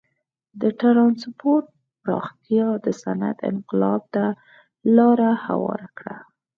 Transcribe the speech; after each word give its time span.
د 0.61 0.63
ټرانسپورت 0.79 1.67
پراختیا 2.03 2.67
د 2.85 2.87
صنعت 3.01 3.37
انقلاب 3.51 4.01
ته 4.15 4.25
لار 4.95 5.19
هواره 5.47 5.87
کړه. 5.97 6.15